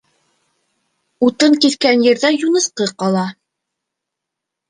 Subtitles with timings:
[1.25, 3.27] Утын киҫкән ерҙә юнысҡы ҡала.